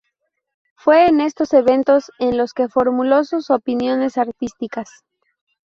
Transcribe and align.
Fue 0.77 1.05
en 1.05 1.21
estos 1.21 1.53
eventos 1.53 2.11
en 2.17 2.35
los 2.35 2.53
que 2.55 2.67
formuló 2.67 3.23
sus 3.23 3.51
opiniones 3.51 4.17
artísticas. 4.17 4.89